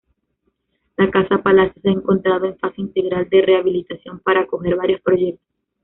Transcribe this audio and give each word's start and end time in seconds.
La 0.97 1.11
Casa-Palacio 1.11 1.79
se 1.79 1.89
ha 1.89 1.91
encontrado 1.91 2.47
en 2.47 2.57
fase 2.57 2.81
integral 2.81 3.29
de 3.29 3.43
rehabilitación 3.43 4.17
para 4.19 4.39
acoger 4.41 4.75
varios 4.75 4.99
proyectos. 5.01 5.45